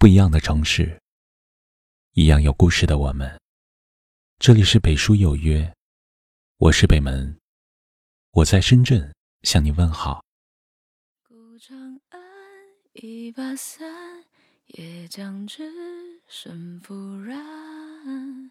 [0.00, 0.98] 不一样的城市，
[2.12, 3.38] 一样有故事的我们。
[4.38, 5.70] 这里是北书有约，
[6.56, 7.38] 我是北门，
[8.30, 10.24] 我在深圳向你问好。
[11.28, 12.18] 古长安，
[12.94, 13.86] 一把伞，
[14.68, 15.70] 也将只
[16.26, 18.50] 身赴然。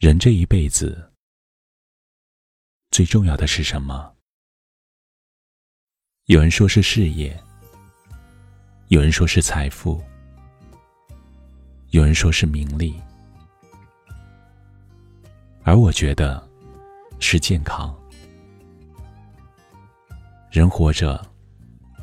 [0.00, 1.09] 人这一辈子。
[2.90, 4.12] 最重要的是什么？
[6.26, 7.40] 有人说是事业，
[8.88, 10.02] 有人说是财富，
[11.90, 13.00] 有人说是名利，
[15.62, 16.44] 而我觉得
[17.20, 17.96] 是健康。
[20.50, 21.24] 人活着，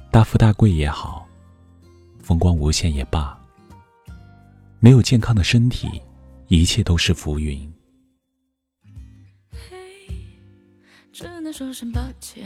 [0.09, 1.27] 大富大贵也好，
[2.21, 3.37] 风光无限也罢，
[4.79, 6.01] 没有健康的身体，
[6.47, 7.76] 一切都是浮云。
[11.51, 12.45] 说声抱歉，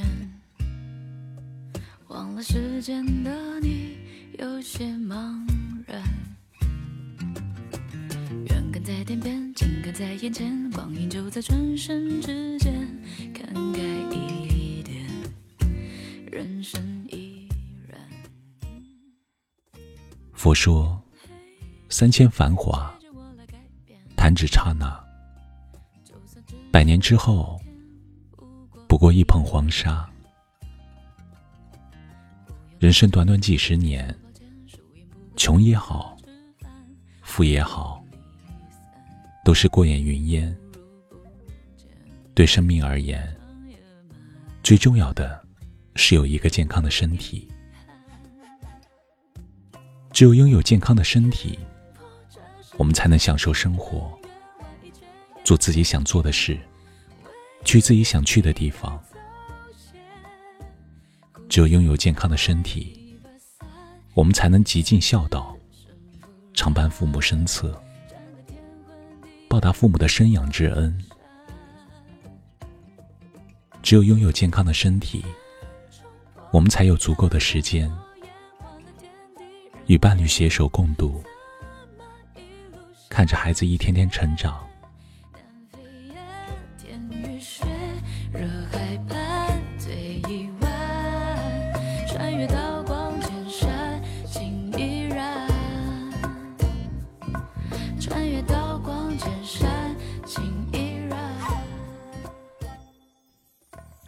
[2.07, 3.98] 忘了时间的你
[4.39, 5.45] 有些茫
[5.85, 6.01] 然。
[8.48, 12.73] 远看在天边，近看在眼前，光阴就在转身之间。
[13.34, 15.05] 看开一点，
[16.31, 17.48] 人生依
[17.87, 17.99] 然。
[20.31, 21.01] 佛说，
[21.89, 22.93] 三千繁华，
[24.15, 25.04] 弹指刹那，
[26.71, 27.60] 百年之后。
[28.91, 30.05] 不过一捧黄沙，
[32.77, 34.13] 人生短短几十年，
[35.37, 36.17] 穷也好，
[37.21, 38.03] 富也好，
[39.45, 40.53] 都是过眼云烟。
[42.33, 43.33] 对生命而言，
[44.61, 45.41] 最重要的
[45.95, 47.48] 是有一个健康的身体。
[50.11, 51.57] 只有拥有健康的身体，
[52.76, 54.20] 我们才能享受生活，
[55.45, 56.59] 做自己想做的事。
[57.63, 59.01] 去自己想去的地方。
[61.49, 63.20] 只有拥有健康的身体，
[64.13, 65.56] 我们才能极尽孝道，
[66.53, 67.81] 常伴父母身侧，
[69.49, 70.97] 报答父母的生养之恩。
[73.83, 75.25] 只有拥有健康的身体，
[76.51, 77.91] 我们才有足够的时间
[79.88, 81.22] 与伴侣携手共度，
[83.09, 84.66] 看着孩子一天天成长。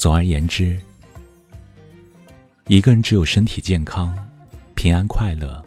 [0.03, 0.77] 总而言之，
[2.67, 4.13] 一个人只有身体健康、
[4.75, 5.63] 平安快乐，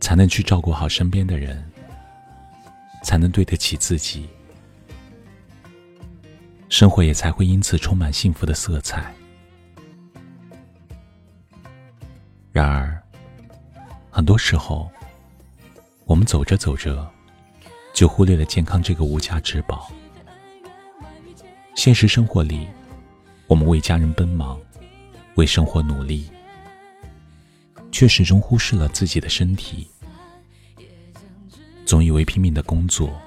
[0.00, 1.64] 才能去照顾好身边的人，
[3.02, 4.28] 才能对得起自己，
[6.68, 9.14] 生活也才会因此充满幸福的色彩。
[12.52, 13.02] 然而，
[14.10, 14.90] 很多时候，
[16.04, 17.10] 我们走着走着，
[17.94, 19.90] 就忽略了健康这个无价之宝。
[21.82, 22.68] 现实生活里，
[23.48, 24.56] 我们为家人奔忙，
[25.34, 26.30] 为生活努力，
[27.90, 29.88] 却始终忽视了自己的身体。
[31.84, 33.20] 总以为拼命的工作，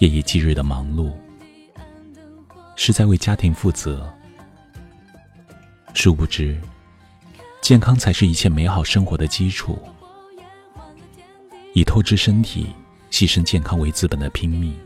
[0.00, 1.10] 夜以继日的忙碌，
[2.76, 4.06] 是在为家庭负责。
[5.94, 6.60] 殊不知，
[7.62, 9.78] 健康才是一切美好生活的基础。
[11.72, 12.66] 以透支身体、
[13.10, 14.76] 牺牲健康为资本的拼命。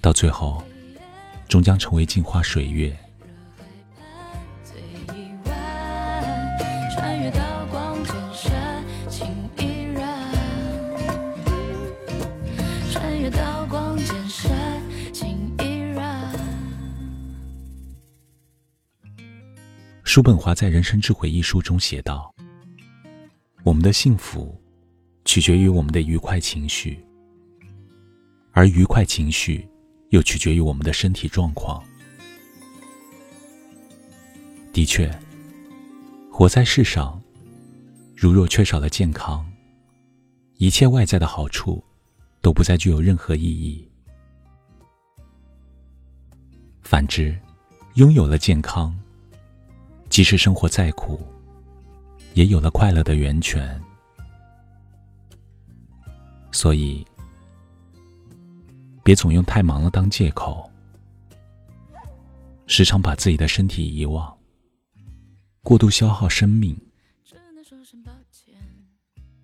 [0.00, 0.62] 到最后，
[1.48, 2.96] 终将成为镜花水月。
[20.04, 22.34] 叔本华在《人生智慧》一书中写道
[23.64, 24.58] ：“我们的幸福，
[25.26, 27.04] 取决于我们的愉快情绪，
[28.52, 29.68] 而愉快情绪。”
[30.10, 31.82] 又取决于我们的身体状况。
[34.72, 35.10] 的确，
[36.30, 37.20] 活在世上，
[38.14, 39.50] 如若缺少了健康，
[40.58, 41.82] 一切外在的好处
[42.40, 43.88] 都不再具有任何意义。
[46.82, 47.36] 反之，
[47.94, 48.96] 拥有了健康，
[50.08, 51.20] 即使生活再苦，
[52.34, 53.80] 也有了快乐的源泉。
[56.52, 57.04] 所以。
[59.06, 60.68] 别总用太忙了当借口，
[62.66, 64.36] 时常把自己的身体遗忘，
[65.62, 66.76] 过度消耗生命。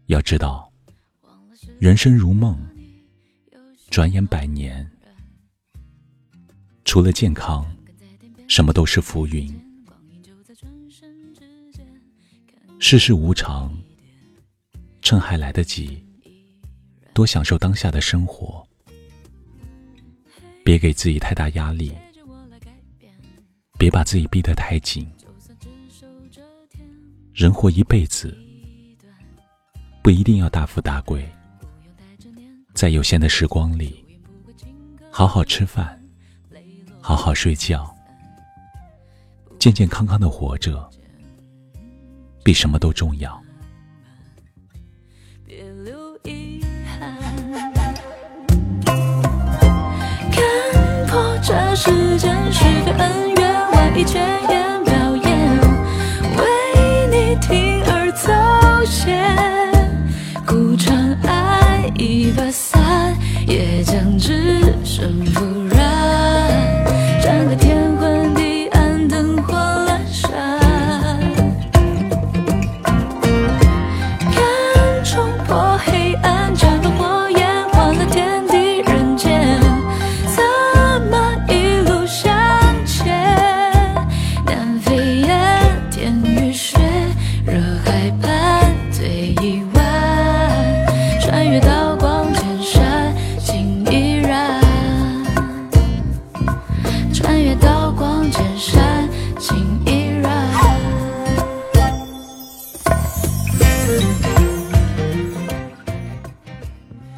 [0.06, 0.68] 要知道，
[1.78, 2.58] 人生如梦，
[3.88, 4.90] 转眼百年，
[6.84, 7.64] 除了健康，
[8.48, 9.48] 什么都是浮云。
[12.80, 13.72] 世事无常，
[15.02, 16.04] 趁还来得及，
[17.14, 18.66] 多享受当下的生活，
[20.64, 21.92] 别给自己太大压力，
[23.78, 25.10] 别把自己逼得太紧。
[27.34, 28.36] 人活一辈子，
[30.02, 31.28] 不一定要大富大贵，
[32.74, 34.04] 在有限的时光里，
[35.10, 35.98] 好好吃饭。
[37.04, 37.92] 好好睡觉，
[39.58, 40.88] 健健康康的活着，
[42.44, 43.41] 比什么都重要。
[51.52, 52.31] 这世界